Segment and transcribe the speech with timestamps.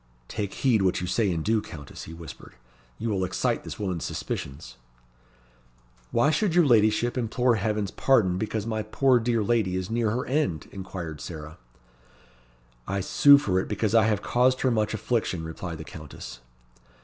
[0.27, 2.55] "Take heed what you say and do, Countess," he whispered.
[2.97, 4.77] "You will excite this woman's suspicions."
[6.09, 10.25] "Why should your ladyship implore Heaven's pardon because my poor dear lady is near her
[10.25, 11.59] end?" inquired Sarah.
[12.87, 16.39] "I sue for it because I have caused her much affliction," replied the Countess.